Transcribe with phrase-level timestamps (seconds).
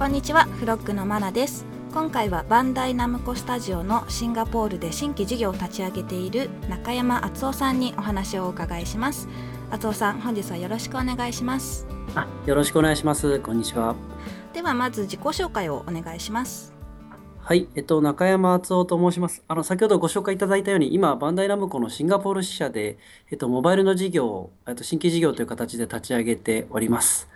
[0.00, 1.66] こんにちはフロックのマナです。
[1.92, 9.28] 今回はバンダイナムコスタジオのシンガポールで新規事業を立ち上げている中山敦夫さんにお話をお伺いします。
[9.70, 11.86] 敦夫さん本日はよろしくお願いします。
[12.14, 13.40] あよろしくお願いします。
[13.40, 13.94] こんにちは。
[14.54, 16.72] ではまず自己紹介をお願いします。
[17.36, 19.44] はい、えっと、中山敦夫と申します。
[19.48, 22.96] あの、先ほどご紹介いただいたように、今、バンダイナムコのシンガポール支社で、
[23.30, 27.28] えっと、モバイルの事業を、えっと、新規事業という形で立ち上げております。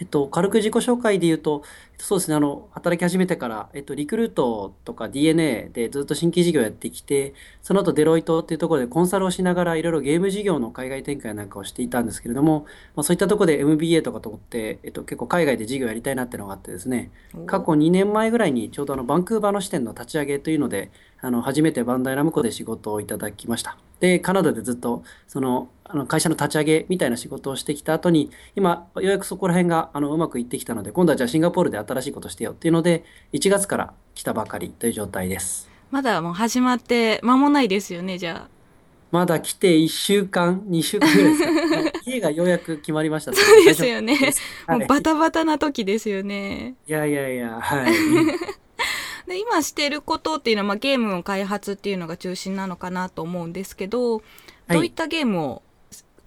[0.00, 1.62] えっと、軽く自己紹介で言うと、
[2.02, 17.10] そうですね、あの、働き始めてから、えっと、リクルートとか DNA でずっと新規事業やってきて、その後デロイトっていうところでコンサルをしながら、いろいろゲーム事業の海外展開なんかをしていたんですけれども、まあ、そういったところで MBA とかと思って、えっと、結構海外で事業やりたいなっていうのがあってですね、
[17.46, 23.76] 過去2年前ぐらいにちょうどあのバンクーバーの支店の立ち上げというので、あの初めてバンダイナムコで仕事をいただきました。
[24.00, 35.68] で、カナダでずっとそのあの会社の立ち上げみたいな仕事をしてきた後に、今、ようやくそこら辺があのうまくいってきたので、今度はじゃあシンガポールで新しいことしてよっていうので、1月から来たばかりという状態です。
[35.90, 38.48] まだもう始まって間もないですよねじゃあ
[39.10, 42.00] まだ来て1週間、2週間ぐらいですか。
[42.06, 43.32] 家がようやく決まりました。
[43.32, 44.16] そうですよね
[44.66, 47.92] はいもうバタバタな時ですよねいやいやいや、はい。
[49.26, 54.22] で今してることっていうのは、まあ、ゲームの開発っていうのが中心なのかなと思うんですけど、はい
[54.70, 55.62] どういったゲームを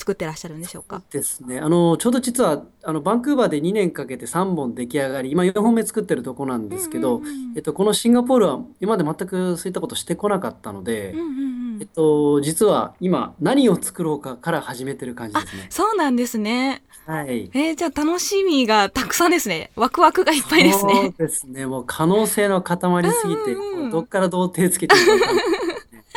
[0.04, 1.02] 作ってらっしゃるんでしょうか？
[1.12, 1.60] ですね。
[1.60, 15.68] あの、ちょうど実は、あの、バンクーバーで2年かけて3本出来上がり、今4本目作ってるとこなんですけど、うんうんうんえっと、このシンガポールは今まで全くそういったことしてこなかったのでうん、うんうんえっと、実は今何を作ろうかから始めてる感じですね。
[15.70, 16.84] そうなんですね。
[17.06, 17.50] はい。
[17.54, 19.72] えー、じゃあ楽しみがたくさんですね。
[19.76, 21.14] ワクワクがいっぱいですそうね。
[21.18, 21.66] ですね。
[21.66, 22.78] もう可能性の塊
[23.12, 25.12] すぎて、うんうんどっからどう手つけていいか。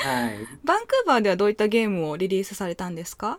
[0.09, 0.37] はい。
[0.64, 3.39] バンクーバーではどういったゲームをリリースされたんですか？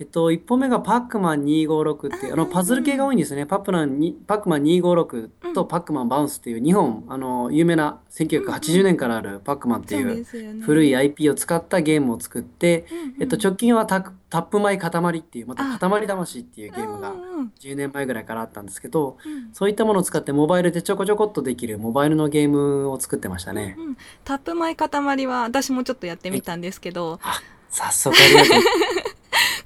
[0.00, 3.44] えっと、1本目がパックマン256っていう、あの、パズル系が多いんですね。
[3.44, 10.24] パップマンに、パックマン256とパックマンバウンスっていう2本、あの、有名な1980年からあるパックマンっていう
[10.62, 12.86] 古い IP を使ったゲームを作って、
[13.20, 13.98] えっと、直近はタ
[14.30, 17.52] ップマイ塊っていう、また塊魂っていうゲームがうんうんうん。
[17.60, 19.50] 10年前ぐらいからあったんですけど、うん。
[19.52, 23.76] そういったものを使ってモバイルでちょこちょこっとできるモバイルのゲームを作ってましたね。
[23.78, 28.62] うんタップマイ塊は私もちょっとやってみたんですけど、あ、早速ありがとう。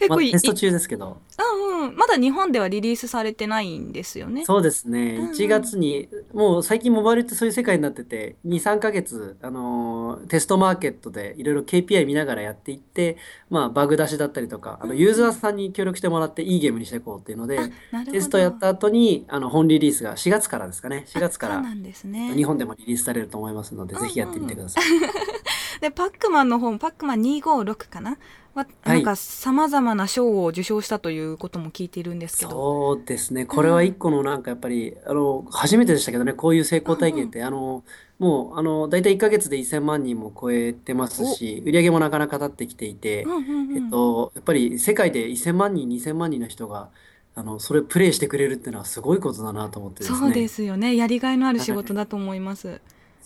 [0.08, 1.18] ま結構いい、あテスト中ですけど。
[1.38, 4.44] うんうん、まだ日本ではリリースされてないんですよね。
[4.44, 5.16] そうですね。
[5.16, 13.16] うんうん1月に、もう最近モバイルってそういう世界になってて、2、3ヶ月、あのーテストマーケットでいろいろ KPI 見ながらやっていって、
[13.50, 17.58] まあ、バグ出しだったりとか、あの、ユーザーさんに協力してもらっていいゲームにしていこうっていうので、
[18.10, 21.04] テストやった後に、あの、本リリースが4月からですかね。
[21.08, 21.62] 4月から。
[21.62, 24.84] 日本でもリリースされると思いますので、ぜひやってみてください。
[25.80, 28.16] でパックマンの本パックマン256かな
[28.84, 32.50] なんかさまざまな賞を受賞したということも聞いているんですけど。
[32.52, 33.46] そうですね。
[33.46, 37.82] これは一個のなんかやっぱり、あの、初めてでしたけどね、こういう成功体験って、あの、
[38.20, 46.90] もう、あの、大体1ヶ月で1000万人も超えてますし、売り上げもなかなか立ってきていてうん、うんうんえっと、やっぱり世界で1000万人、2000万人の人が、
[47.34, 50.48] あの、それプレイしてくれるっていうのはすごいことだなと思ってですそうでね。
[50.48, 50.94] すよね。
[50.94, 52.80] やりがいのある仕事だと思います、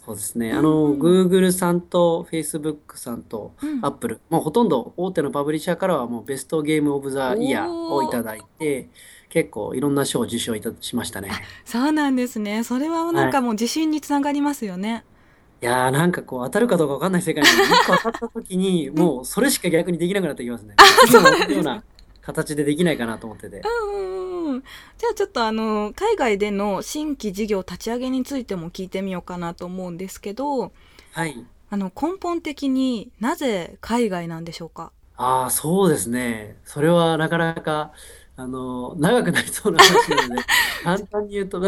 [0.08, 0.50] そうですね。
[0.50, 8.88] うんあの、うん Google さんと Facebook さんとうん、Apple、もうほとんど大手のパブリッシャーからはもうベストゲームオブザイヤーをいただいて、
[9.28, 11.30] 結構いろんな賞を受賞いたしましたね。
[11.64, 12.64] そうなんですね。
[12.64, 15.04] それはなんかもう自信につながりますよね、
[15.60, 20.74] いやーなんかこう当たるかどうかわかんない世界に一個当たった時に もうそれしか逆にできなくなってきますね。
[21.06, 21.82] 次も同じような
[22.28, 23.60] 形でできないかなと思ってて。
[23.60, 24.62] うんうんうん
[24.96, 30.72] じゃあちょっとあの海外での新規事業立ち上げについても聞いてみようかなと思うんですけど
[31.12, 31.44] はい。
[31.70, 34.90] あの根本的になぜ海外なんでしょうか？
[35.16, 36.56] ああ、そうですね。
[36.64, 37.92] それはなかなか
[38.40, 40.42] あの長くなりそうな話なので
[40.84, 41.60] 簡単に言うと、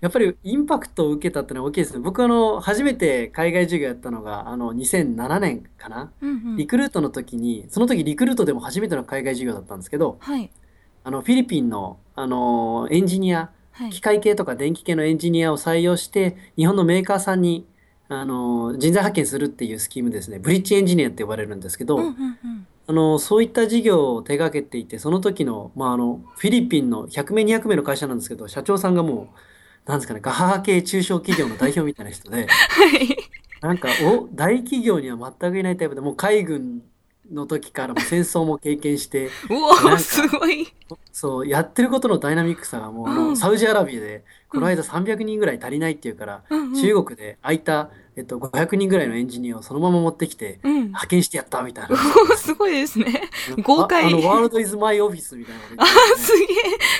[0.00, 2.00] やっぱりインパクトを受けたってのは大きいですね。
[2.00, 6.10] 僕あの初めて海外授業やったのがあの2007年かな？
[6.22, 10.50] うんうんリクルートの時に、その時リクルートでも初めての海外授業だったんですけど、はい
[11.06, 17.66] あのフィリピンのあのエンジニアはい機械系とか電気系のエンジニアを採用して、日本のメーカーさんに、
[18.08, 20.38] あの、人材派遣するっていうスキームですね。
[20.38, 22.10] ブリッジエンジニアって呼ばれるんですけど、うんうんう
[22.48, 29.32] んあの、そういった事業を手掛けていて、その時の、まあ、あの、フィリピンの100名、200名の会社なんですけど、社長さんがも
[29.86, 33.16] う、なんですかね、ガハハ系中小企業の代表みたいな人で、 はい。
[33.60, 36.82] なんか、お、大企業には全くいないタイプで、もう海軍
[37.32, 40.66] の時からも戦争も経験して、 うなんかわすごい。
[41.12, 43.36] そう、やってることのダイナミックさがもう、あの、うん。
[43.36, 46.74] サウジアラビアで、この間300人ぐらい足りないっていうから、うんうん。
[46.74, 50.74] 中国で空いた、えっと、500人ぐらいのエンジニアをそのまま持ってきて、うん。
[50.84, 51.96] 派遣してやったみたいな。
[52.36, 53.30] すごいですね。
[53.62, 54.04] 豪快。
[54.04, 56.46] ああの、ワールドイズマイオフィスみたいなことあすげえ。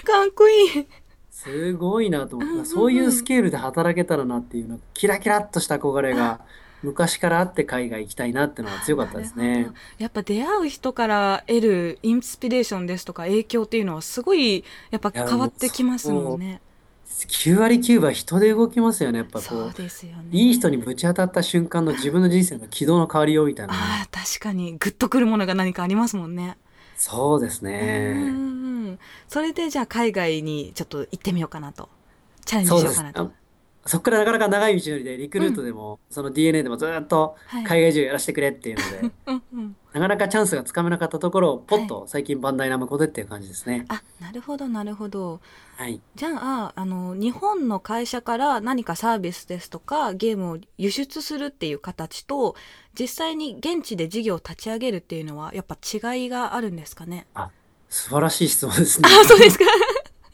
[0.03, 0.87] かっこいい。
[1.31, 2.67] すごいなと思って、うんうんうん。
[2.67, 6.41] そういうスケールで働けたらなっていうの、キラキラっとした憧れが
[6.83, 9.71] 昔からあって海外行きたいなっていうのが強かったですね。
[9.99, 16.61] やっぱ出会う人から得るインスピレーションですとか影響っていうのはすごいやっぱ変わってきますもんね。
[17.09, 19.19] 9割9分は人で動きますよね。
[19.19, 20.25] やっぱそうこう、ですよね。
[20.33, 23.79] いい人にぶち当たった瞬間の自分の人生の軌道の変わりようみたいなね。
[23.81, 26.57] ああ確かにグッとくるものが何かありますもんね。
[26.97, 28.15] そうですね。
[28.15, 28.31] んう
[28.93, 28.99] ん。
[29.29, 31.89] それでじゃあ海外にちょっと行ってみようかなと
[32.45, 32.79] チャレンジ。
[32.79, 33.44] しようかなとあ。
[33.87, 39.77] そこからなかなか長い道のりで、リクルートでも、その DNA でもずっとはい海外中やらせてくれっていうので、うんうん。
[39.93, 43.85] なかなかチャンスがつかめなかったところを、ポッと最近バンダイナムコでっていう感じですね。
[43.89, 45.41] あなるほどなるほど。
[45.77, 46.01] はい。
[46.15, 52.57] じゃああの日本の会社から何かサービスですとかゲームを輸出するっていう形と
[52.99, 57.27] 実際に現地で事業を立ち上げるっていうのはやっぱ違いがあるんですかね？
[57.89, 59.09] 素晴らしい質問ですね。
[59.09, 59.65] あそうですか。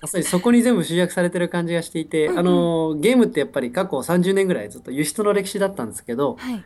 [0.01, 6.65] まさにそこに全部集約されてる感じがしていて、うんうんあの、ゲームってやっぱり過去30年ぐらいずっと輸出の歴史だったんですけど、はい。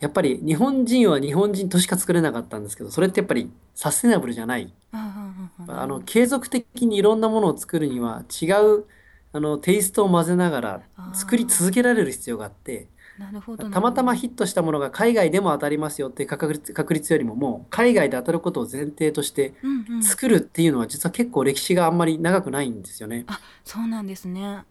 [0.00, 4.72] やっぱり日本人は日本人としか作れなかったんですけど、それってやっぱりサステナブルじゃない。
[4.92, 8.84] あの、継続的にいろんなものを作るには違う、
[9.32, 10.82] あの、テイストを混ぜながら
[11.14, 12.86] 作り続けられる必要があって、
[13.18, 13.68] なるほど。
[13.68, 19.54] たまたまヒットしたものが海外でも当たりますよっていう確率、確率よりももう海外で当たることを前提として。
[20.02, 23.24] 作るっていうのは実は結構歴史があんまり長くないんですよね。
[23.26, 24.64] あそうなんですね。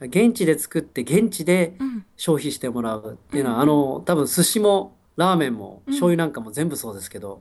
[0.00, 2.04] 現地で作って現地でうん。
[2.16, 7.40] 消費してもらうっていうのは、うんあの多分寿司もラーメンもうん醤油なんかも全部そうですけど。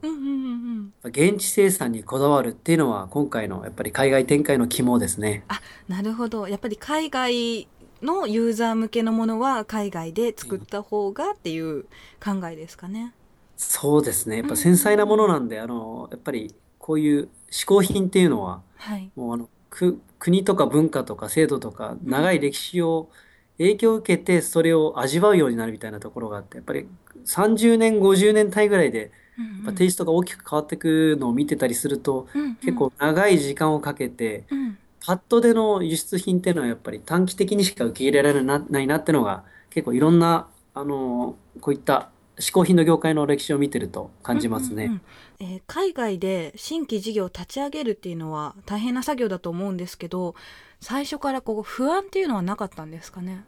[1.04, 5.44] 現地生産にこだわるっていうのは今回のやっぱり海外展開の肝ですね。
[5.88, 6.48] なるほど。
[6.48, 7.68] やっぱり海外
[8.02, 11.84] のユーザー向けのものは海外で作った方がっていう
[12.24, 13.14] 考えですかね。
[13.56, 14.38] そうですね。
[14.38, 19.12] やっうんぱ繊細なものなんで、あのやっぱりこういう嗜好品っていうのははい。
[19.16, 23.12] もうあのく国とか文化とか制度とか長い歴史を
[23.58, 26.88] 影響を受けてそれを味わうようになるみたいなところがあってやっぱり
[27.26, 34.78] 30年50年単位ぐらいでうんやっぱテイストが大きく変わっていくのを見てたりするとうんうん結構長い時間をかけてうん
[35.08, 44.84] パッドでの輸出品っていうのはやっぱり短期的にしか受け入れられないなっていうのが結構いろんなあのこういった嗜好品の業界の歴史を見てると感じますね。
[44.84, 45.02] うんうんうん
[45.40, 50.36] えー海外で新規事業を立ち上げるっていうのは大変な作業だと思うんですけど
[50.82, 53.46] 最初からこう不安っていうのはなかったんですかね？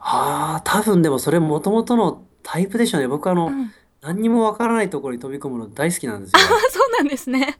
[0.00, 3.06] ああ、多分でもそれもともとのタイプでしょうね。
[3.06, 6.38] 僕あの、うん、何にもわからないところに飛び込むの大好きなんですよ。
[6.38, 6.40] あ
[6.70, 7.58] そうなんですね。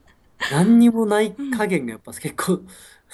[0.51, 2.61] 何にもない加減がやっぱ結構、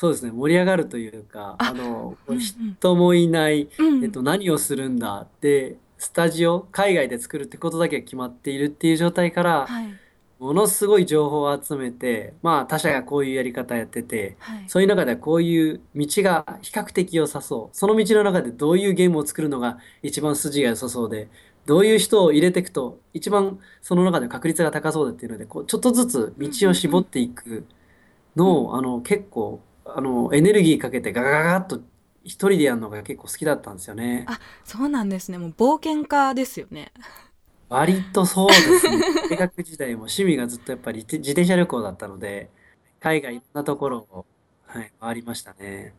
[0.00, 9.94] そうですね、盛り上がるというか、ああの、うんうん人もいない、うんえっと、何をするんだで、スタジオ、海外で作るってことだけが決まっているっていう状態から、はい
[10.38, 14.64] ものすごい情報を集めて、まあ他社がこういうやり方やってて、はい。
[14.68, 17.76] そういう中ではこういう道が比較的良さそう。
[17.76, 21.28] その道の中でどういうゲームを作るのが一番筋が良さそうで、
[21.66, 27.66] どういう人を入れていくと一番その中で確率が高そうだっていうので、こうちょっとずつ道を絞っていく
[28.34, 29.60] のを、あの結構
[29.96, 31.80] あのエネルギーかけてガガガガッと
[32.22, 34.24] 一人でやるのが結構好きだったんですよね。
[34.28, 35.38] あそうなんですね。
[35.38, 36.92] もう冒険家ですよね。
[37.68, 39.00] 割とそうですね。
[39.30, 42.50] 大学時代も趣味がずっとやっぱり自自転車旅行だったので、
[42.98, 44.26] 海外いろんなところを、
[44.66, 45.94] はい、回りましたね。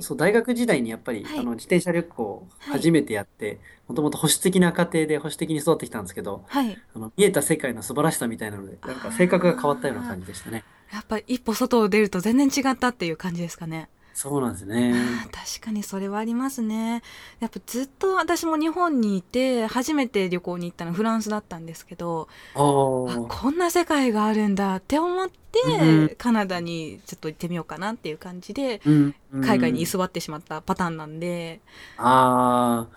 [0.00, 6.78] そう、大学時代にやっぱり、はいあの自転車旅行をはい初めてやって、もともと保守的な家庭で保守的に育ってきたんですけど、はい。
[6.94, 10.64] あの見えた世界の素晴らしさみたいなので、なんか性格が変わったような感じでしたね。
[10.92, 13.88] やっぱり一歩外を出ると全然違ったっていう感じですかね。
[14.16, 14.94] そうなんですね。
[15.30, 17.02] 確かにそれはありますね。
[17.38, 25.34] やっぱずっと私も日本にいて初めて旅行に行ったのフランスだったんですけど、こんな世界があるんだって思って、
[25.80, 31.60] うんカナダにちょっと行ってみようかなっていう感じでうん、海外に居うん座ってしまったパターンなんで、
[31.98, 32.96] ああ、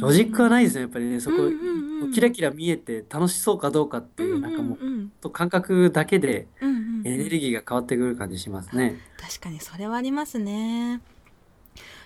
[0.00, 8.98] ロジックはないいですね、やっぱりね、そこ、うんうんうんキラキラ見えて楽しそうかどうかっていう、なんかもう、うんうんと感覚だけでうんうんうんエネルギーが変わってくる感じしますね。
[9.18, 11.00] 確かにそれはありますね。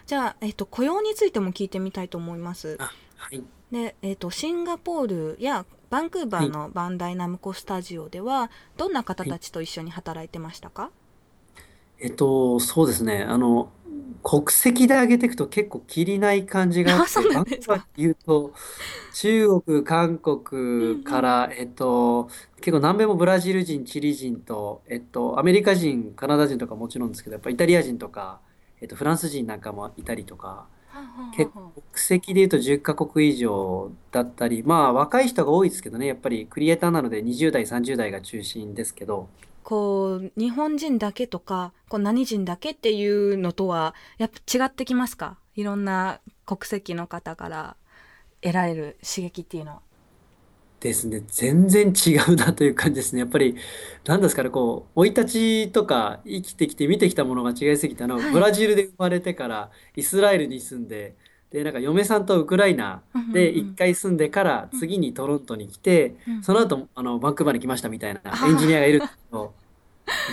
[0.06, 2.76] じゃあ、えっと、雇用についても聞いてみたいと思います。
[2.80, 3.42] あ、はい。
[3.70, 10.90] で、えっと、シンガポールやバンクーバーのバンダイナムコスタジオでは、どんな方たちと一緒に働いてましたか、
[12.00, 13.22] えっと、そうですね。
[13.22, 13.70] あの、
[14.22, 17.76] 国籍で上げていくと結構きりない感じがああって、そうなんですか。
[17.76, 18.52] バンコクで言うと、
[19.14, 28.40] 中国、韓国から、えっと、結構南米もブラジル人、チリ人と、えっと、アメリカ人、カナダ人とかもちろんですけど、やっぱイタリア人とか、
[28.80, 30.66] えっと、フランス人なんかもいたりとか、
[31.36, 39.28] 結構国籍で言うと10カ国以上だったり、まあ若い人が多いですけどね、やっぱりクリエイターなので20代、30代が中心ですけど、
[39.70, 45.38] こう日本人だけとかこう何人だけっていうのとはやっぱ違ってきますか？
[45.54, 47.76] いろんな国籍の方から
[48.40, 49.80] 得られる刺激っていうのは。
[50.80, 51.22] ですね。
[51.28, 53.20] 全然違うなという感じですね。
[53.20, 53.54] やっぱり、
[54.06, 61.14] なんですかね、こう、生い立ちとか生きてきて見てきたものが違いすぎて、あの、はいブラジルで生まれてからイスラエルに住んで、
[61.50, 69.52] で、なんか嫁さんとウクライナでうんうんうん一回住んでからうん次にトロントに来て、うんその後、あの、バンクーバーに来ましたみたいなエンジニアがいるんですけど、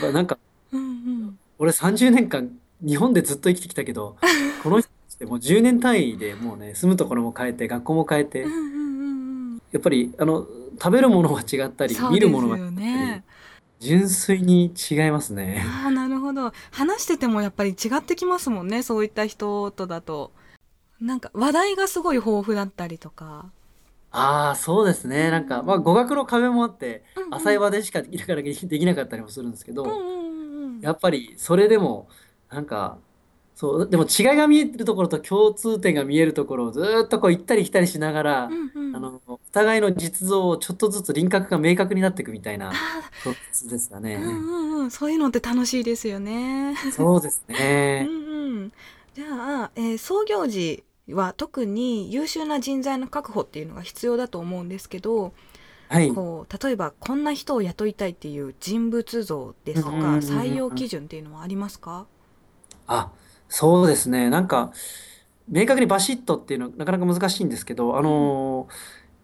[0.01, 0.37] ぱなんか、
[0.71, 2.51] うんうん俺30年間
[2.83, 4.15] 日本でずっと生きてきたけど、
[4.61, 10.45] この人たちってもう10年単位でもうね、住むところも変えて、学校も変えてうん、うんうんうんやっぱり、あの、
[10.81, 13.23] 食べるものが違ったり、そう見るものが違ったり、ね。
[13.79, 15.63] 純粋に違いますね。
[15.65, 20.31] ああなるほど話しててもやっぱり違ってきますもんねそういった人とだと
[20.99, 23.51] なんか話題がすごい豊富だったりとか、
[24.11, 25.29] ああ、そうですね。
[25.31, 32.07] なんか、まあ、語学の壁もあって、うんうん浅い話でしかできなかできなかったりもするんですけど、うんうんうんうんやっぱりそれでも、
[32.49, 32.99] なんか、
[33.55, 44.17] そう、でも違いが見えるところと共通点が見えるところをずーっとこう行ったり来たりしながら、うんうんあの、お互いの実像をちょっとずつ輪郭が明確になっていくみたいなあプロセスですかね。
[44.17, 46.75] ーうんうんうんそういうのって楽しいですよね。
[46.91, 48.03] そうですうね。
[48.03, 48.07] ん
[48.61, 48.73] うん、
[49.13, 49.25] じゃ
[49.65, 50.83] あ、えー創業時
[51.13, 55.33] は特に優秀な人材の確保っていうのが必要だと思うんですけど、
[55.89, 56.11] はい。
[56.13, 62.07] こう例えばこんな人を雇いたいっていう人物像ですとか採用基準っていうのはありますか？
[62.87, 63.11] あ、
[63.47, 64.29] そうですね。
[64.29, 64.71] なんか、
[65.47, 68.73] 明確にバシッとっていうのはなかなか難しいんですけど、あのー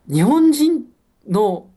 [0.06, 0.84] 日本人
[1.30, 1.70] の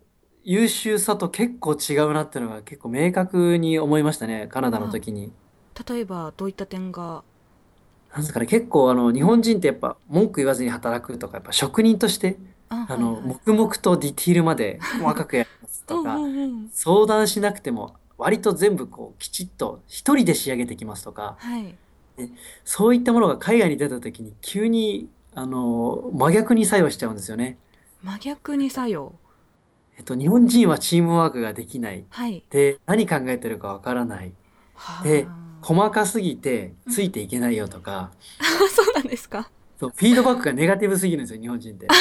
[0.42, 5.32] 優秀さと結構違うなっていうのが結構明確に思いましたね、カナダの時に。
[5.88, 7.22] 例えばどういった点が
[8.16, 12.38] なんですかね、結構あの日本人ってやっぱ文句言わずに働くとか、やっぱ職人として、
[12.70, 13.28] ああの、はいはい。
[13.44, 21.74] 黙々とディティールまで細かくやりますとか、うん相談しなくても割と全部こうきちっと一人で仕上げてきますとか、はい。
[22.64, 27.58] そういったものが海外に出た時に急にあの真逆に作用しちゃうんですよね。
[28.02, 29.12] 真逆に作用？
[29.98, 32.04] えっと、日本人はチームワークができない。
[32.08, 32.42] はい。
[32.48, 34.32] で、何考えてるかわからない。
[34.74, 35.04] はあ。
[35.04, 35.26] で
[35.66, 38.12] 細かすぎてついていけないよとか、
[38.72, 39.50] そうなんですか。
[39.80, 41.88] そう、フィードバックがネガティブすぎるんですよ、日本人って。
[41.90, 41.94] そ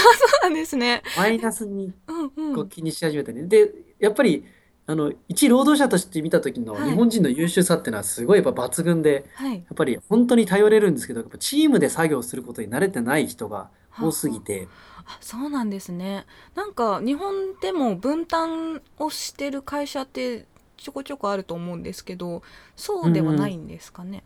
[0.44, 1.02] うなんですね。
[1.18, 3.42] マイナスにうんうこうん気にし始めてね。
[3.48, 4.46] で、やっぱり、
[4.86, 6.90] あの、一労働者として見た時のはい。
[6.92, 9.56] 日本人の優秀さっていうのはすごいやっぱ抜群で、はい。
[9.56, 14.68] やっぱり本当に頼れるんですけど、やっぱチームで作業することに慣れてない人が多すぎて、
[15.08, 16.26] あそうなんですね。
[16.54, 20.46] なんか日本でも分担をしてる会社って
[20.78, 22.44] ちょこちょこあると思うんですけど
[22.76, 24.24] そうではないんですかね、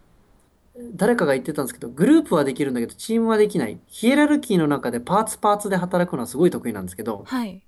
[0.95, 3.79] 誰かが言ってたんですけど、グループはできるんだけど、チームはできない。
[3.87, 7.61] ヒエラルキーの中でパーツパーツで働くのはすごい得意なんですけど、はい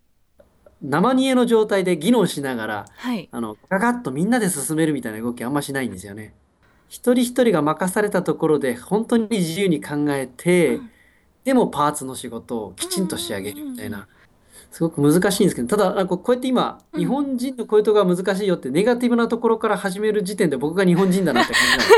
[0.84, 6.34] 生煮えの状態で議論しながら、はいあの、ガガッとみんなで進めるみたいな動きあんましないんですよね。
[6.88, 10.92] 一人一人が任されたところで本当に自由に考えて、うん
[11.44, 14.08] でもパーツの仕事をきちんと仕上げるみたいうんうんうんな。
[14.72, 17.00] すごく難しいんですけど、ただ、なんかこうやって今、うん。
[17.00, 21.98] 日本人のこういうところが難しいよってネガティブなところから始める時点で僕が日本人だなって感じなんですよ。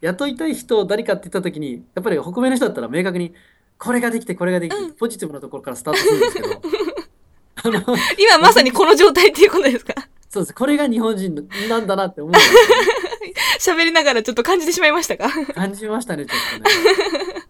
[0.00, 3.32] 雇いたい人誰かって言った時に、やっぱり北米の人だったら明確に、
[3.78, 4.92] これができてこれができて、うん。
[4.92, 9.94] ポジティブなところからスタートするんですけど、あの、今まさにこの状態っていうことですか？
[10.30, 10.54] そうです。
[10.54, 13.07] これが日本人なんだなって思うんですよね
[13.60, 15.28] 喋りながらちょっと感じてしまいましたか？
[15.54, 16.62] 感じましたね、ちょっ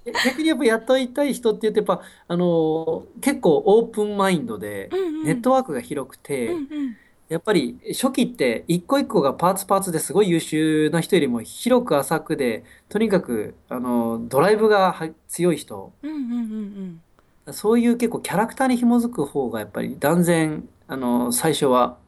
[0.04, 0.14] とね。
[0.24, 5.24] 逆にやっぱ雇いたい人って言ってやっぱ、あの結構オープンマインドで、うんうん。
[5.24, 6.96] ネットワークが広くて、うんうん。
[7.28, 17.00] やっぱり初期って一個一個がパーツパーツですごい優秀な人よりも広く浅くで、とにかく、あのドライブがは強い人、うんうんうん
[17.46, 17.52] うん。
[17.52, 21.98] そういう結構キャラクターに紐づく方がやっぱり断然、あの最初は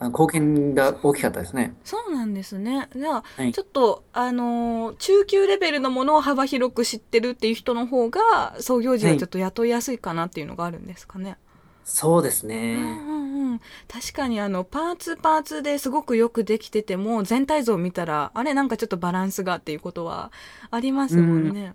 [0.00, 1.74] 貢献が大きかったですね。
[1.84, 11.36] そうなんですねじゃあ、はいちょっとあのー中級レベルのものを幅広く知ってるっていう人の方が創業時はちょっと雇いやすいかなっていうのがあるんですかね、
[11.84, 12.74] そうですうんね。
[12.74, 12.78] う
[13.12, 20.30] んうん、確かにあのパーツパーツですごくよくできてても全体像を見たらあれなんかちょっとバランスがっていうことは
[20.70, 21.74] ありますもんね。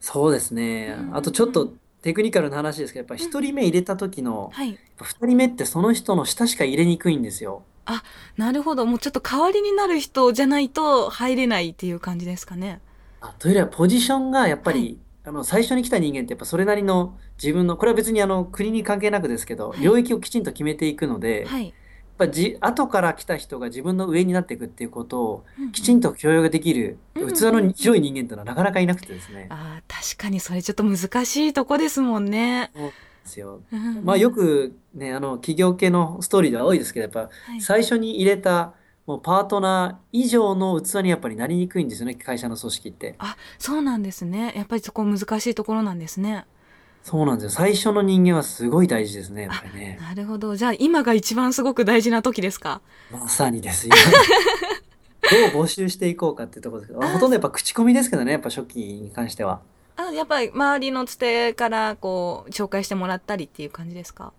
[0.00, 1.16] そうですねうん。
[1.16, 4.78] あとちょっとテクニカルな話ですけど、やっぱ一人目入れた時の、はい。
[4.96, 7.62] 二人目ってその人の下しか入れにくいんですよ。
[8.36, 8.86] なるほど。
[8.86, 12.80] もうちょっと代わりになる人じゃないと入れないっていう感じですかね。
[13.20, 19.80] あというよりはポジションがやっぱはり、あの最初に来た人間ってやっぱそれなりの自分の、これは別にあの国に関係なくですけど、はい。
[19.80, 21.74] 領域をきちんと決めていくので、はい、
[22.20, 29.46] ぱじ後から来た人が自分の上になっていくっていうことをきちんんと許容ができるうん器の広い人間っていうのはなかなかいなくてですね。
[29.50, 32.70] あー確かにそれちょっと難しいとこですもんね。
[32.74, 32.92] で
[33.24, 33.60] すよ。
[33.72, 38.74] うんまあよくね、あの企業系のストーリーでは多いですけど、やっぱはい最初に入れた
[39.06, 43.14] もうパートナー以上の器にやっぱりなりにくいんですよね、会社の組織って。
[43.18, 46.46] あそうなんですねやっぱりそこ難しいところなんですね
[47.02, 47.50] そうなんですよ。
[47.50, 49.98] 最初の人間はすごい大事ですね、やっぱりね。
[50.00, 52.80] なるほどじゃあ今が一番すごく大事な時ですか？
[53.10, 53.94] まさにですよ。
[55.52, 59.60] どう募集していこうかっていうところですけど、ほとんどやっぱ口コミですけどね、やっぱ初期に関しては。
[59.96, 64.32] あやっぱり周りのつてからこう紹介してもらったりっていう感じですか？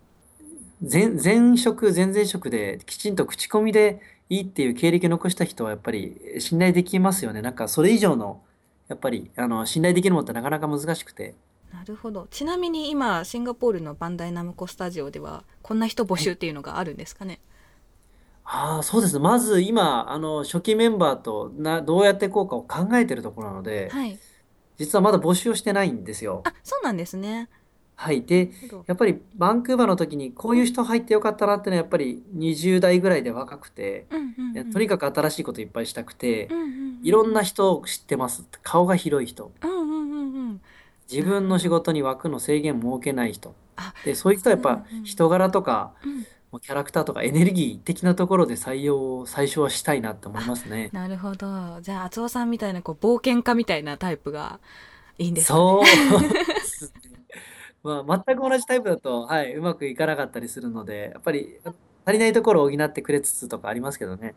[0.81, 7.41] 前前職、前々職できちんと口コミでいいっていう経歴を残した人はやっぱり信頼できますよね。
[7.41, 8.41] なんかそれ以上の、
[8.87, 11.35] やっぱりあの信頼できるものってなかなか難しくて。
[11.73, 17.39] なるほどちなみに今シンガポールのバンダイナムコスタジオではこんな人募集っていうのがあるんですかね？
[18.43, 19.19] ああ、そうですね。
[19.19, 24.17] まず今、あの初期メンバーとなどうやっていこうかを考えてるところなので、はい
[24.77, 26.41] 実はまだ募集をしてないんですよ。
[26.43, 27.49] あそうなんですね
[27.95, 28.23] はい。
[28.23, 28.49] で、
[28.87, 34.21] やっぱりバンクーバーの時にこういう人入ってよかったなってのはやっぱり20代ぐらいで若くて、うんう
[34.53, 38.43] んうんとにかく新しいこといっぱいしたくてう、んうんうんいろんな人を知ってます。
[38.61, 39.51] 顔が広い人。
[39.61, 39.80] うん
[41.11, 43.93] 自分の仕事に枠の制限設けない人あ。
[44.05, 46.25] で、そういう人はやっぱ人柄とか、うん
[46.59, 50.89] キャラクターとかエネルギー的なところで採用を最初はしたいなって思いますね。
[50.91, 54.59] なるほどじゃあ厚尾さんみたいなこう冒険家みたいなタイプが
[55.17, 55.61] いいんですかね。
[57.83, 61.57] まあ、全く同じタイプだと、はい、うまくいかなかったりするので、やっぱり
[62.05, 64.35] 足りないところを補ってくれつつとかありますけどね。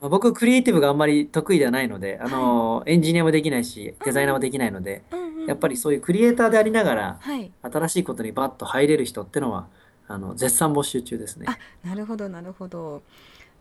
[0.00, 9.68] まあ、僕、クリエイティブがあんまり得意ではないので、あの、エンジニアもできないし、デザイナーもできないので、うんうんやっぱりそういうクリエイターでありながら、はい新しいことにバッと入れる人ってのは、
[10.06, 11.46] あの、絶賛募集中ですね。
[11.48, 13.02] あなるほどなるほど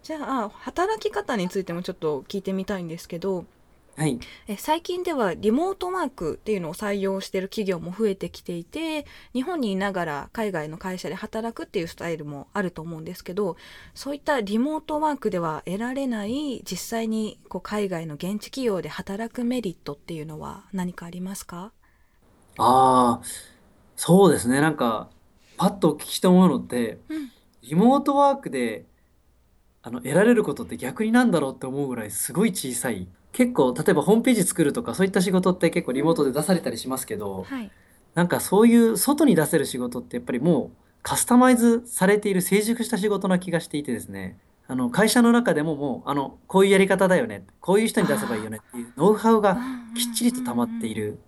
[0.03, 3.45] じゃあ働き方についてもちょっと聞いてみたいんですけど
[3.95, 4.19] はい。
[4.47, 13.55] え最近ではリモートワークっていうのを採用している企業も増えてきていて日本にいながら海外の会社で働くっていうスタイルもあると思うんですけど
[13.93, 21.71] そういったリモートワークでは得られない実際にこう海外の現地企業で働くメリットっていうのは何かありますか？
[22.57, 23.21] ああ、
[23.95, 24.61] そうですね。
[24.61, 25.09] なんか、
[25.57, 27.31] パッとお聞きして思うのって、うん
[27.63, 28.85] リモートワークで
[29.81, 33.07] あの得られることって逆になんだろうって思うぐらいすごい小さい。
[33.33, 37.71] 結構、例えばホームページ作るとかそういった仕事って結構リモートで出されたりしますけど、はい。
[38.13, 44.37] なんかそういう外に出せる仕事ってやっぱりもうカスタマイズされている成熟した仕事な気がしていてですね。
[44.67, 49.57] あの会社の中でももうあのこういうやり方だよねこういう人に出せばいいよねっていうノウハウが
[49.93, 51.19] きっちりと溜まっている。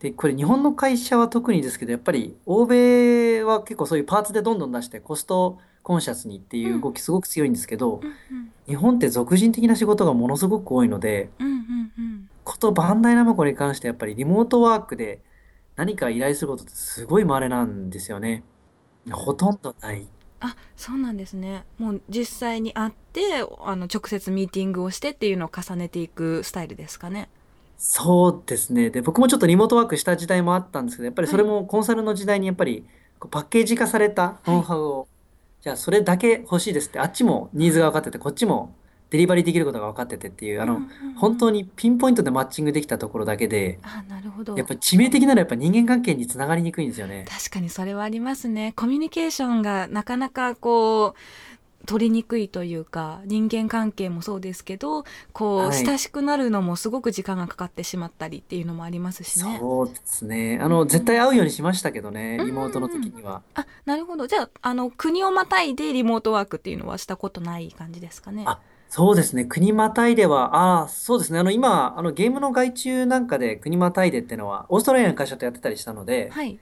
[0.00, 11.54] でこれ日本の会社は特にですけどやっぱり欧米は結構そういうパーツでどんどん出してコストコンシャスにっていう動きすごく強いんですけど、うんうん日本って俗人的な仕事がものすごく多いのでうんうん
[11.98, 15.20] うんことバンダイナムコに関してやっぱりリモートワークで
[15.76, 18.42] 何か依頼することってすごい稀なんですよね。
[19.10, 20.08] ほとんどない。
[20.40, 27.28] あそうなんですねもう実際に会ってあの直接ミーティングをしてっていうのを重ねていくスタイルですかね
[27.76, 28.90] そうですね。
[28.90, 32.86] で、僕もちょっとリモートワークした時代もあったんですけど、やっぱりそれもコンサルの時代にやっぱり
[33.30, 35.08] パッケージ化されたノウハウを、
[35.64, 38.74] じゃあそれだけ欲しいですって、あっちもニーズが分かってて、こっちも
[39.08, 40.82] デリバリーできることが分かっててっていう、あの、
[41.16, 44.58] 本当ににピンポイントでマッチングできたところだけで、あなるほど。
[44.58, 47.24] やっぱり致命的なのはやっぱ人間関係につながりにくいんですよね。
[47.26, 48.74] 確かにそれはありますね。
[48.76, 51.18] コミュニケーションがなかなかこう
[51.86, 60.58] 取りにくいというか人間関係もそうですけどこう、はい親しくなるのもすごく時間がかかってしまったりっていうのもありますしねそうですね。
[60.62, 63.42] あの、絶対会うようにしましたけどね、うんリモートの時には。
[63.54, 69.44] あなるほどじゃああの国をまたいでリモートワークっていうのはしたことない感じですかねあそうですね。
[69.44, 71.40] 国またいでは、ああ、そうですね。
[71.40, 76.58] あの、今、あの、ゲームの外注なんかで国またいでっていうのは、オーストラリアの会社とやってたりしたので、はい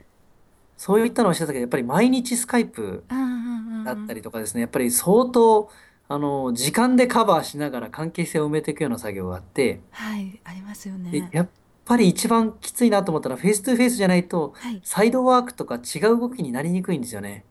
[0.78, 3.51] そういったのをしてたけど、やっぱり毎日スカイプうんうんうんうん
[3.84, 5.70] だったりとかですね、やっぱり相当、
[6.08, 11.48] あの、時間でカバーしながら関係性を埋めていくような作業があって、はいありますよでねやっ
[11.84, 14.80] ぱり一番きついなと思ったら、 face to face じゃないと、はい。
[14.84, 17.44] side work とか違う動きになりにくいんですよね。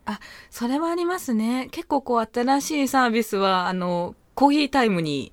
[0.50, 1.68] それはありますね。
[1.72, 5.32] 結構こう新しいサービスはあのコーヒータイムに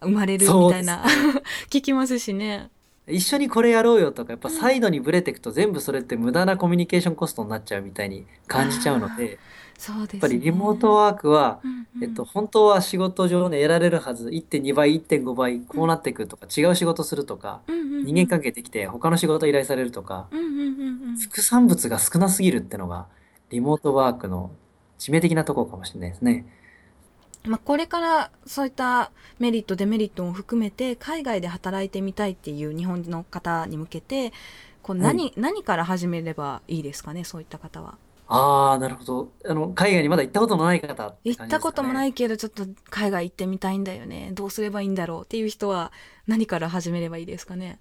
[0.00, 1.04] 生まれるみたいな、
[1.68, 2.70] 聞きますしね。
[3.08, 9.38] 一緒にこれやろうよとか、やっぱサイドにブレていくと全部それって無駄なコミュニケーションコストになっちゃうみたいに感じちゃうので、
[9.78, 10.18] そうですね。
[10.18, 12.04] やっぱりリモートワークは、うんうん。
[12.04, 18.04] えっと、本当は仕事上で得られるはず、1.2倍、1.5倍、こうなっていくとか、違う仕事するとか、うんうんうん。
[18.04, 23.06] 人間関係できて他の仕事依頼されるとか、うんうんうんうん副産物が少なすぎるってのが、
[23.50, 24.50] リモートワークの
[24.98, 26.46] 致命的なところかもしれないですね。
[27.44, 34.32] まあ、これからそういったメリットデメリットも含めて海外で働いてみたいっていう日本の方に向けて
[34.82, 37.96] こう何、何から始めればいいですかねそういった方は。
[38.28, 39.32] ああ、なるほど。
[39.46, 41.16] あの、海外にまだ行ったことのない方ね。
[41.24, 45.92] 行ったこともないけどちょっと海外行ってみたいんだよねどうすればいいんだろうっていう人は
[46.26, 47.78] 何から始めればいいですかね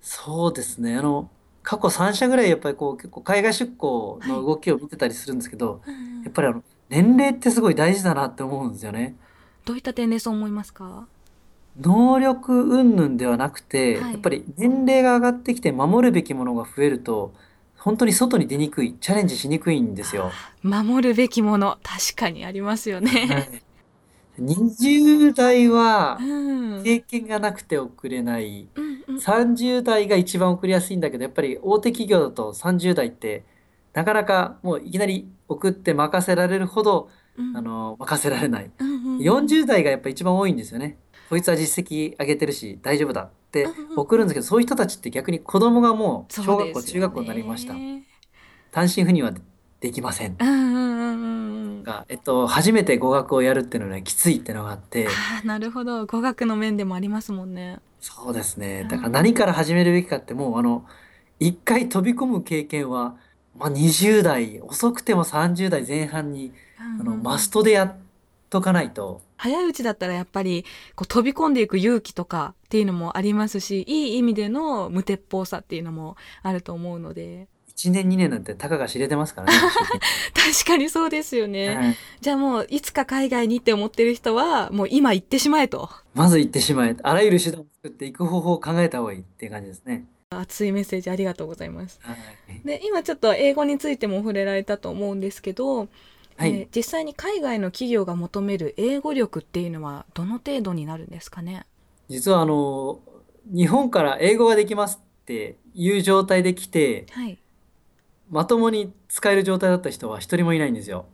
[0.00, 0.96] そうですね。
[0.96, 1.30] あの、
[1.62, 9.16] 過去3社ぐらいやっぱりこう結構海外出向の動きを見てたりするんですけど、うんやっぱりあの、年齢ってすごい大事だなって思うんですよね。
[9.64, 11.08] どういった点でそう思いますか？
[11.80, 17.32] 能力云々ではなくて、はいやっぱり年齢が上がってきて守るべきものが増えると、
[17.80, 20.30] 本当に外に出にくい、チャレンジしにくいんですよ。
[20.62, 23.62] 守るべきもの確かにありますよはね。
[24.38, 26.24] い20代はう
[26.80, 28.68] ん経験がなくて送れない。
[28.74, 33.44] うんうん30代が一番送りやすいんだけど、やっぱり大手企業だと30代って、
[33.92, 38.70] なかなかもういきなり送って任せられるほど、うんあの、任せられない。
[38.78, 40.96] うんうんうん40代がやっぱ一番多いんですよね。
[41.28, 47.74] こいつは実績上げてるし大丈夫だって送るんですけど、そういう人たちって逆に子供がもう小学校、中学校になりました。
[47.74, 48.04] ね
[48.70, 49.32] 単身赴任は
[49.80, 50.36] できません。
[50.38, 57.80] うんうんうが、えっと、初めて語学をやるっていうのはね、きついってのがあって、ああなるほど語学の面でもありますもんね。
[57.98, 58.82] そうですね。
[58.82, 60.86] うんだから何から始めるべきかってもう、あの、
[61.40, 63.16] 一回飛び込む経験は、
[63.56, 66.52] まあ、20代、遅くても30代前半に、
[67.00, 67.96] あの、マストでやっ
[68.50, 79.58] とかないと、早いうちだったらやっぱりこう飛び込んでいく勇気とかっていうのもありますしいい意味での無鉄砲さっていうのもあると思うので1年2年なんてたかが知れてますからね。
[80.34, 86.96] 確かにそうですよね、はいじゃあもういつか海外にって思ってる人はもう今行ってしまえとまず行ってしまえ。
[87.02, 90.04] あらゆる手段を作っていく方法を考えた方がいいっていう感じですね。
[90.28, 92.66] 熱いメッセージありがとうございますはい。
[92.66, 95.88] で今ちょっと英語についても触れられたと思うんですけど、
[96.40, 101.66] はいえー実際に海外の企業が求める英語力っていうのはどの程度になるんですかね？
[102.08, 103.00] 実はあの、
[103.54, 107.38] 日本から英語ができますっていう状態で来て、はい
[108.30, 111.06] まともに使える状態だった人は一人もいないんですよ。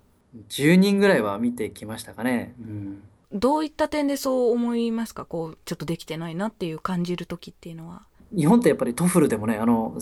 [0.50, 2.54] 10人ぐらいは見てきましたかね。
[2.60, 3.02] うん。
[3.32, 5.24] どういった点でそう思いますか？
[5.24, 9.96] こうちょっとできてないなっていう感じる時っていうのは日本ってやっぱり TOEFL でもね、あの、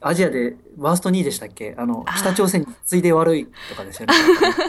[0.00, 1.74] アジアでワースト2位でしたっけ？
[1.78, 4.14] あの北朝鮮に次いで悪いとかですよね。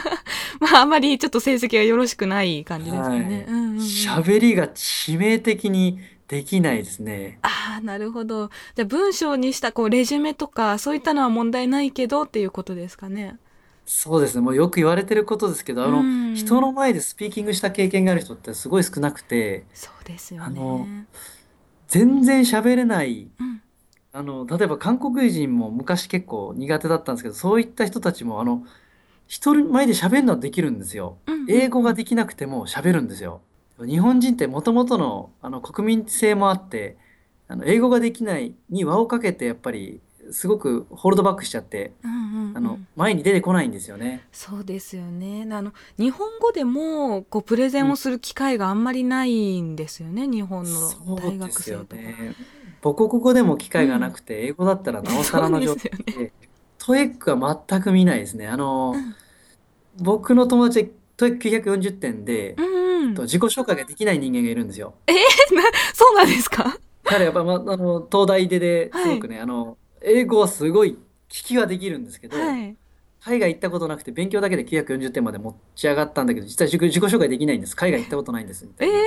[0.60, 3.46] まああまりちょっと成績がよろしくない感じですよね。
[3.48, 5.98] はいりが致命的に
[6.28, 7.38] できないですね。
[7.42, 8.50] ああなるほど。
[8.74, 13.36] じゃあ文章にしたこうレジュメとかそういったのは問題ないけどっていうことですかね。
[13.84, 14.40] そうですね。
[14.40, 21.06] もうよく言われてることですけど、あの、うん人の前でスピーキングした経験がある人ってすごい少なくて、そうですよね。
[21.92, 23.60] 全然喋れない、うん
[24.14, 28.64] あの、例えば韓国人も昔結構苦手だったんですけど、そういった人たちも、あの、
[29.26, 31.18] 人前で喋るのはできるんですよ。
[31.26, 33.40] うんうん英語ができなくても喋るんですよ。
[33.84, 36.96] 日本人ってもともとの、あの国民性もあって、
[37.48, 40.00] あの英語ができないに輪をかけてやっぱり
[40.32, 44.26] すごくホールドバックしちゃって、うんうんうんあの前に出てこないんですよね。
[44.30, 45.46] そうですよね。
[45.50, 50.26] あの日本語でもこうプレゼンをする機会があんまりないんですよね。
[50.28, 51.96] 日本のそう大ですよ学生とか。
[51.96, 52.34] ね。
[52.82, 56.32] 母国語でも機会がなくて、英語だったらなおさらの状そうでで、
[56.78, 58.48] トエックは全く見ないですね。
[58.48, 59.14] あの、うん
[59.98, 63.22] 僕の友達でトエック940点で、うんうんと。
[63.22, 64.94] 自己紹介ができない人間がいるんですよ。
[65.94, 66.78] そうなんですか？
[67.04, 72.76] 彼やっぱ、ま、あの東大出ですごくね、あの英語はすごい聞きはできるんですけど、はい。
[73.24, 79.02] 海外行ったことなくて勉強だけで940点まで持ち上がったんだけど実は自己紹介できないんです海外行ったことないんですみたえいな、え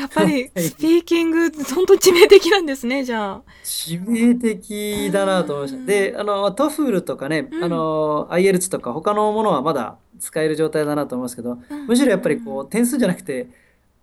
[0.00, 3.42] やっぱりスピーキング本当致命的なんですねじゃあ。
[3.64, 5.86] 致命的だなと思いました。
[5.86, 13.48] で、あの、 TOEFL とかね、うんあの、IELTS とか他のものはまだ使える状態だなと思いますけど、むしろやっぱりこう、点数じゃなくて、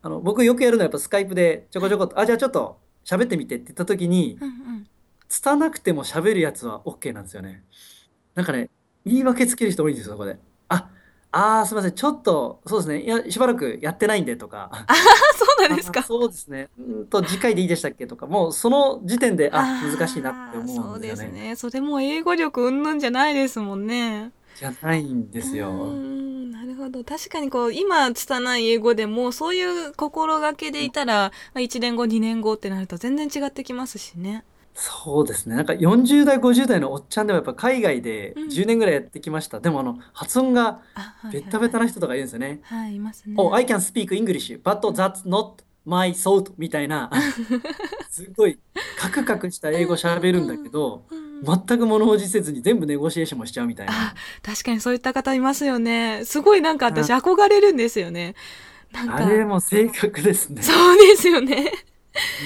[0.01, 4.87] あの、僕よくやるのはやっぱスカイプでちょこちょこっと、あ、じゃあちょっと喋ってみてって言った時に、うんうん。
[5.35, 7.63] 拙なくても喋るやつは OK なんですよね。
[8.35, 8.69] なんかね、
[9.05, 10.37] 言い訳つける人多いんですよ、そこで。
[10.69, 10.89] あ、
[11.31, 14.69] あーすみません、ちょっと、そうですね、いや、しばらくやってないんでとか。
[14.71, 14.85] あ
[15.35, 16.03] そうなんですあか。
[16.03, 16.69] そうですね。
[16.79, 20.89] うんと、次回でいいでしたっけとか、もうその時点で、あ、難しいなって思うんですよね。
[20.89, 21.55] そうですね。
[21.55, 24.31] それも英語力うんぬんじゃないですもんね。
[24.55, 25.71] じゃないんですよ。
[26.51, 34.45] なるほど確かにこう今拙い英語でもそういう心がけでいたら、まあ、1年後2年後ってなると全然違ってきますしね。
[34.75, 35.55] そうですね。
[35.55, 39.61] なんか40代、50代のおっちゃんでもやっぱ海外でうん10年ぐらいやってきました。
[39.61, 41.85] でもあの、発音があはいベッタベタな。
[41.85, 42.59] な人とかいるんですよね。
[42.63, 43.35] はいいますね。
[43.37, 47.09] Oh, I can speak English, but that's not my thought みたいな、
[48.09, 48.59] すごい
[48.97, 54.15] カクカクした英語喋るんだけど、うん全く物おじせずに全部ネゴシエーションもしちゃうみたいなあ。
[54.41, 56.21] 確かにそういった方いますよね。
[56.23, 58.35] すごいなんか私憧れるんですよね。
[58.93, 60.61] なんかあれも正確ですね。
[60.61, 61.71] そうですよね。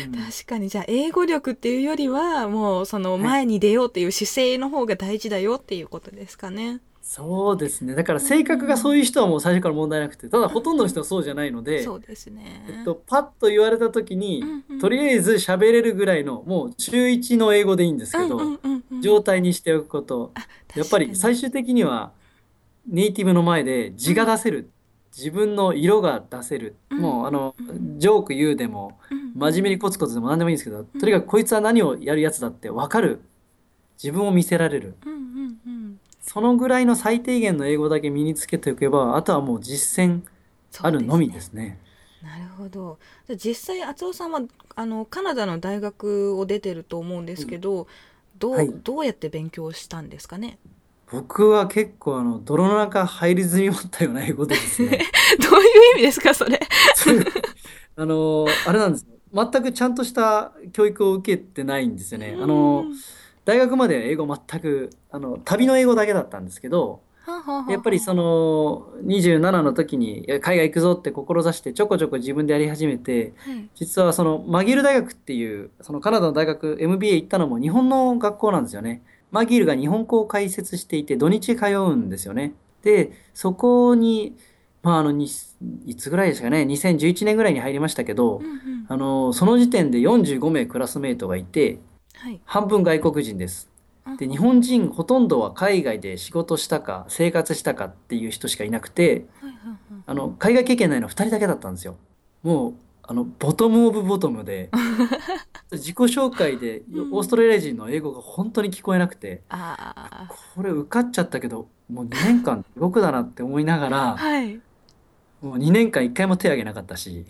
[0.05, 6.81] うん確かにじゃあ英語力っていうよりはもうその前に出ようっていう姿勢の方が大事だよっていうことですかね。
[7.09, 7.95] そうですね。
[7.95, 12.63] だから性格がそういう人はもう最初から問題なくて、ただほとんどの人はそうじゃないので、そうですね。
[12.69, 20.31] えっと、パッと言われた時に、うんうんとりあえず喋れるぐらいの、もう中1の英語でいいんですけど、うんうんうんうん状態にしておくこと。
[20.35, 22.11] あやっぱり最終的には
[22.87, 24.69] ネイティブの前で字が出せる。
[25.19, 26.75] 自分の色が出せる。
[26.89, 27.55] うんもうあの、
[27.97, 33.21] ジョーク言うでも、にうん真面目にコツコツでも何でもいいんですけど、とにかくこいつは何をやるやつだって分かる。
[34.01, 34.95] 自分を見せられる。
[35.05, 35.19] うんうん
[35.65, 40.21] うんそのぐらいの最低限の英語だけ身につけておけば、あとはもう実践
[40.79, 41.79] あるのみですね。
[42.21, 42.99] なるほど。
[43.35, 44.41] 実際厚尾さんは
[44.75, 47.87] あのカナダの大学を出てると思うんですけど、
[48.37, 50.59] どう、はいどうやって勉強したんですかね？
[51.11, 54.99] 僕は結構あの泥の中入りずに持ったような英語でですね。
[55.49, 56.59] どういう意味ですかそれ？
[57.97, 59.09] あのあれなんですよ。
[59.51, 62.37] 全くちゃんとした教育を受けてないんですよね。
[62.39, 62.85] あの
[63.45, 67.01] 大学まで英語全くあの旅の英語だけだったんですけど
[67.71, 73.69] やっぱりその27の時に海外行くぞって志してちょこちょこ自分でやり始めてはい。
[73.75, 79.01] 実はそのマギール大学っていうそのカナダの大学 MBA 行ったのも日本の学校なんですよね。
[79.31, 82.53] マギールが日本校を開設していて土日通うんですよね。
[82.83, 84.35] でそこに
[84.81, 85.27] まああのに
[85.85, 91.79] いつぐらいですかね2011年ぐらいに入りましたけどうんうんあのその時点で45名クラスメートがいて
[92.15, 92.39] はい。
[92.45, 93.69] 半分外国人です。
[94.17, 101.95] で日本人ほとんどは海外で仕事したか生活したかっていう人しかいなくてはいはいはいあの海外経験ないの2人だけだったんですよ。
[102.41, 104.69] もうあのボトムオブボトムで
[105.71, 109.43] 自己紹介でうんオーストラリア人の英語が本当に聞こえなくて。
[110.55, 114.55] これ受かっちゃったけどもう2年間地獄だなって思いながらはい。
[115.41, 117.25] もう2年間1回も手挙げなかったし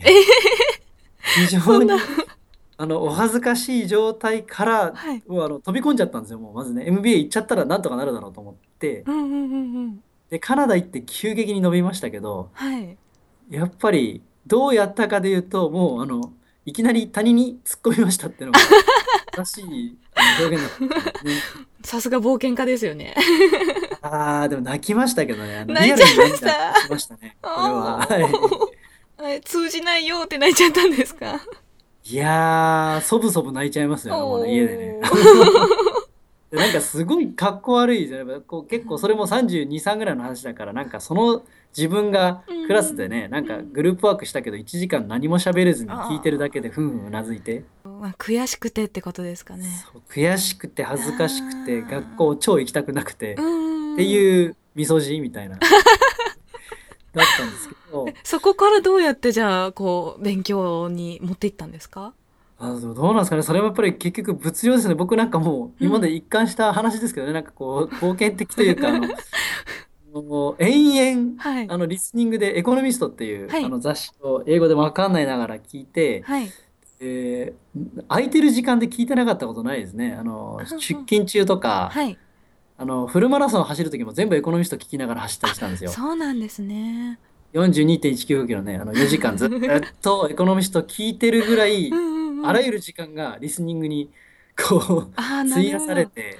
[1.47, 1.91] 非常に
[2.77, 5.23] あのお恥ずかしい状態からはい。
[5.27, 9.35] もうあの飛び込んじゃったんですよもうまずね MBA 行っちゃったらなんとかなるだろうと思ってうんうんうんう
[9.89, 10.03] ん。
[10.29, 12.97] でカナダ行って急激に伸びましたけどはい。
[13.49, 16.31] やっぱりどうやったかで言うともうあの
[16.69, 18.59] いきなり谷に突っ込みましたってのが
[19.35, 19.97] 正しい
[20.41, 20.89] 表現だっ
[21.81, 21.87] た。
[21.87, 23.15] さすが冒険家ですよね。
[24.01, 28.07] あーでも泣きましたけどね泣いちゃいましたリアルに涙しましたねこれは。
[29.43, 31.41] 通じないよって泣いちゃったんですか？
[32.05, 34.99] いやーそぶそぶ泣いちゃいますよねもうね家でね。
[36.51, 38.41] でなんかすごいかっこ悪いじゃない？
[38.41, 41.43] こう結構それも323ぐらいの話だからなんかその
[41.77, 47.63] 自分がクラスでねなんかグループワークしたけど1時間何も喋れずに聞いてるだけでふんふんうなずいて。
[47.83, 49.65] まあ悔しくてってことですかね。
[50.09, 53.95] 悔しくて恥ずかしくて学校超行きたくなくてっうん。
[53.97, 55.57] ていうみそじみたいな。
[57.13, 58.07] だったんですけど。
[58.23, 62.13] そこからどうやってじゃあこう勉強に持っていったんですか？
[62.59, 69.07] あどうどうなんですかねそれもやっぱり結局物量ですね僕なんかもう今まで一貫した話ですけどね、なんかこう冒険的というかあの
[70.21, 71.69] もう延々はい。
[71.69, 76.51] あのリスニングで「エコノミスト」っていう、はいあの雑誌を英語で分かんないながら聞いて、はい。
[77.01, 82.17] えー空いてる時間で聞いてなかったことないですねあの 出勤中とか、はい。
[82.77, 85.91] あのフルマラソン走る時も全部エコノミスト聞きながら走ったりしたんですよ。
[85.91, 87.19] そうなんですね。
[87.53, 89.49] 42.195キロねあの4時間ずっ
[90.01, 92.18] とエコノミスト聞いてるぐらい うんうんうん。
[92.43, 94.09] あらゆる時間がリスニングに
[94.57, 96.05] こう費やされ。
[96.05, 96.39] て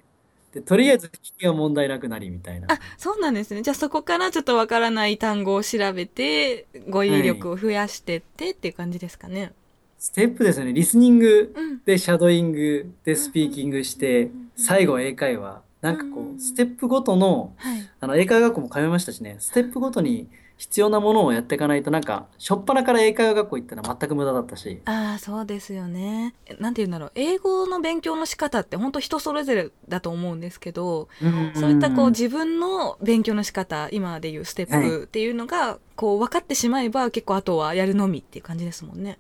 [0.54, 2.68] でとりあえず聞きが問題なくなりみたいな。
[2.72, 3.62] あ、そうなんですね。
[3.62, 9.54] じゃあそこからちょっとわからない単語を調べて、語彙力を増やしてってっていう感じですかね。
[10.00, 11.84] ステップですよねリスニングうん。
[11.84, 17.90] でシャドーイングでスピーキングしてうんうんうん最後英会話なんかこうんうステップごとのはい。
[18.00, 26.36] あの英会話学校も通いましたしねステップごとに必要なものをやっていかないとなんか初っ端から英会話学校行ったら全く無駄だったしああ、そうですよね。
[26.46, 27.12] えなんて言うんだろう。
[27.16, 31.08] 英語の勉強の仕方って本当人それぞれだと思うんですけど、
[31.56, 39.18] そういったこう自分の勉強の仕方、今でいうステップっていうのが、こう分かってしまえば結構あとはやるのみっていう感じですもんね。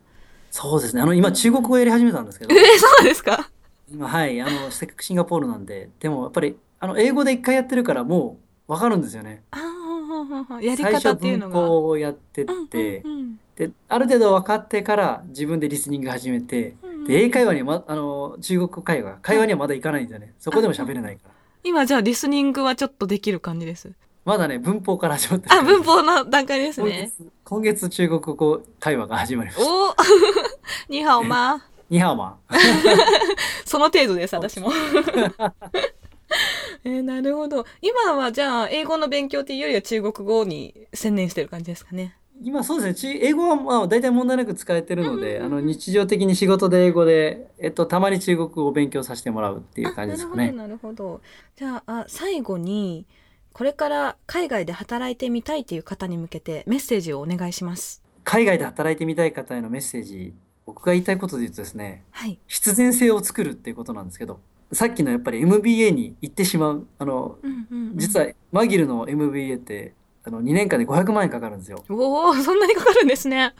[0.51, 3.49] そうですねあの今中国語やり始めたんですけどえー、そうですか？
[3.89, 9.43] 今はいあのせっかくシンガポールなんででもやっぱりあの英語で一回やってるからもう分かるんですよね。
[9.51, 9.57] あ
[10.61, 11.55] やり最初方っていうのが。
[11.55, 21.31] 文法をやってって、うんうんである程度分かってから自分でリスニング始めてうんで英会話には、ま、あの中国語会話会話にはまだ行かないんですよねそこでも喋れないから。
[21.65, 23.91] 今じゃあリスニングはちょっとできる感じです。
[24.23, 25.55] まだね文法から始まってる。
[25.55, 27.11] あ、文法の段階です今ね。
[27.17, 29.69] 月今月中国語会話が始まりました。
[29.69, 29.95] お
[30.87, 31.61] ニ ハオマ。
[31.89, 32.27] ニハオマ。
[32.27, 32.37] ン
[33.65, 34.71] その程度です、私も。
[36.83, 37.65] えーなるほど。
[37.81, 42.15] 今はじゃあ、英語の勉強っていうよりは中国語に専念してる感じですかね。
[42.41, 50.49] 今そうですねち英語はまあ大体問題なく使えてるので、あの日常的に仕事で英語で、えっと、たまに中国語を勉強させてもらうっていう感じですかね。
[50.49, 51.21] あなるほどなるほど
[51.57, 53.05] じゃああ最後に
[53.51, 60.33] これから海外で働いてみたいという方に向けてメッセージをお願いします海外で働いてみたい方へのメッセージ
[60.65, 64.39] 僕が言いたいことで言うとですねはい、必然性を作るっていうことなんですけど
[64.71, 67.97] さっきのやっぱり MBA に行ってしまうあのうんうんうん。
[67.97, 71.83] 実はマギルの MBA ってあの2年間で500万円かかるんですよ。
[71.89, 73.53] おおそんなにかかるんですね。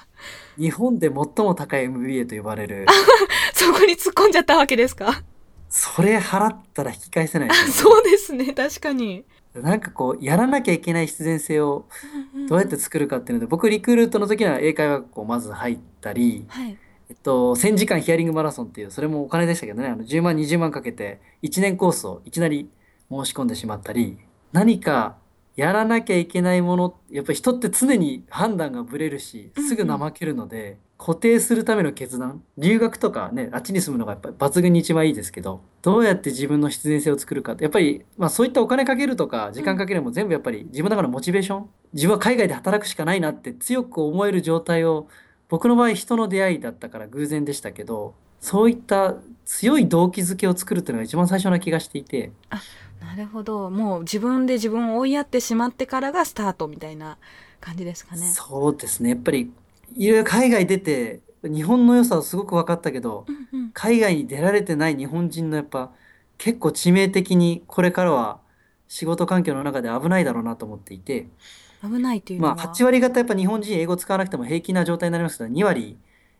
[0.57, 2.85] 日本で最も高い MBA と呼ばれる。
[3.53, 5.23] そこに突っ込んじゃったわけですか？
[5.69, 9.23] それ払ったら引き返せない そうですね確かに。
[9.55, 11.87] なんかこうやらなきゃいけない必然性を
[12.47, 16.77] どうやって作るかっていうので僕リクルートの時には英会話学校まず入ったり、はい
[17.09, 19.89] えっと、1000時間ヒアリングマラソンっていうそれもお金でしたけどね。
[19.89, 22.69] あの10万20万かけて1年コースをいきなり
[23.09, 24.19] 申し込んでしまったり
[24.51, 25.17] 何か
[25.55, 45.07] やらなきゃいけないものやっぱり人って常に判断がぶれるしすぐ怠けるので、固定するための決断留学とかねあっちに住むのがやっぱり抜群に一番いいですけどどうやって自分の必然性を作るかってやっぱり、まあ、そういったお金かけるとか時間かけるのも全部やっぱり自分の中のモチベーション自分は海外で働くしかないなって強く思える状態を
[45.49, 52.31] 僕の場合人の出会いだったから偶然でしたけどそういった強い動機づけを作るっていうのが一番最初な気がしていて。
[53.01, 53.69] なるほど。
[53.69, 57.17] もう自分で自分を追いやってしまってからがスタートみたいな
[57.61, 58.21] 感じですかね。
[58.23, 59.09] そうですね。
[59.09, 59.51] やっぱり
[59.95, 63.71] いろいろ海外出て日本の良さをすごく分かったけどうんうん。
[63.73, 65.91] 海外に出られてない日本人のやっぱ
[66.37, 68.39] 結構致命的にこれからは
[68.87, 71.27] 仕事環境の中で危ないだろうなと思っていて
[71.81, 75.97] 危ないっていうのは、まあ8割方やっぱ日本人英語使わなくても平気な状態になりますけど2割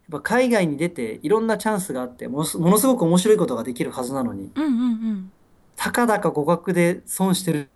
[0.09, 5.31] やっぱ海外に出ていろんなチャンスがあってものすごく面白いことができるはずなのにうんうんうん。
[5.75, 7.69] たかだか語学で損してる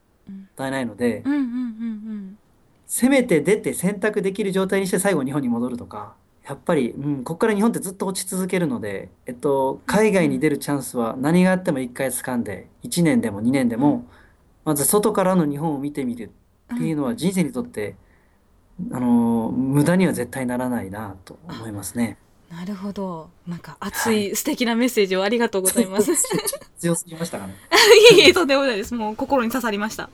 [0.55, 1.33] たいないのでうん。
[1.33, 2.37] うんうん
[2.85, 6.13] せめて出て選択できる状態にして最後日本に戻るとか
[6.47, 14.05] やっぱり、うん、ここから日本ってずっと落ち続けるので、えっと、海外に出るチャンスは何があっても1回掴んで1年でも2年でも
[14.63, 16.25] まず外からの日本を見てみる。
[16.25, 16.42] うん
[16.75, 17.95] っていうのは人生にとって
[18.91, 22.17] あの無駄には絶対ならないなと思いますね。
[22.49, 23.29] なるほど。
[23.47, 26.11] なんか熱い、素敵なメッセージをありがとうございます。
[26.77, 27.55] 強すぎましたかね。
[28.11, 28.93] いえいえとんでもないです。
[28.93, 30.09] もう心に刺さりました。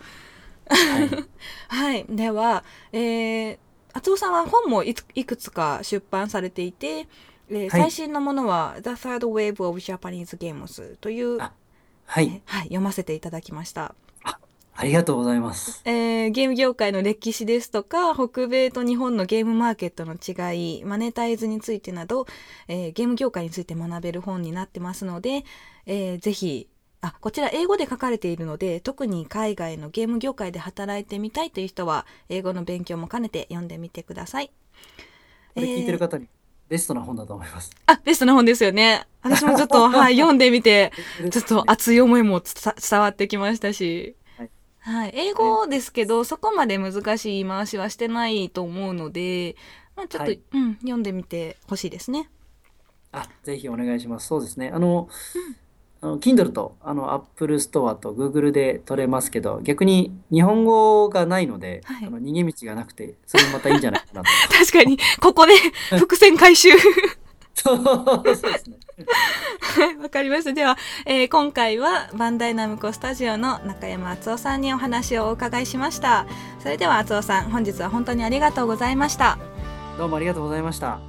[0.70, 1.10] はい、
[1.68, 2.06] はい。
[2.10, 3.58] ではえー、
[3.92, 7.08] 厚尾さんは本もいくつか出版されていて、
[7.50, 7.70] えーはい。
[7.72, 11.52] 最新のものは「The Third Wave of Japanese Games」という、あ
[12.06, 13.94] はい、はい、読ませていただきました。
[14.80, 15.82] ありがとうございます。
[15.84, 22.28] えーゲーム業界の歴史ですとか北米と日本のゲームマーケットの違いマネタイズについてなど、
[22.70, 25.44] えーゲーム業界について学べる本になってますので、
[25.86, 26.70] えーぜひ
[27.02, 34.52] あこちら英語で書かれているので特に海外のゲーム業界で働いてみたいという人は英語の勉強も兼ねて読んでみてください。
[35.56, 36.28] これ聞いてるえー方に
[36.70, 37.72] ベストな本だと思います。
[37.88, 39.08] あベストな本ですよね。
[39.24, 40.94] 私もちょっと、 はい、読んでみて
[41.32, 44.16] ちょっと熱い思いも伝伝わってきましたし、
[44.82, 49.56] はいはい、英語ですけど、そこまで難しい言い回しはしてないと思うので、
[49.96, 52.30] まあ、ちょっと、はいうん、読んでみてほしいですね。
[53.12, 54.28] あ、ぜひお願いします。
[54.28, 54.72] そうですね。
[54.74, 55.10] あの、
[56.02, 64.30] あの Kindle とあの Apple Store と Google で取れますけど、逆に日本語がないので、はいあの逃げ道がなくて、それもまたいいんじゃないかなと。
[64.58, 65.54] 確かに、ここで
[65.98, 66.70] 伏線回収。
[67.64, 67.74] そ
[68.22, 68.52] うですね。
[69.62, 70.54] はいわかりました。
[70.54, 76.26] では、えー今回はバンダイナムコスタジオの中山敦夫さんにお話をお伺いしました。
[76.60, 79.38] それでは敦夫さん、本日は本当にありがとうございました。
[79.98, 81.00] どうもありがとうございました。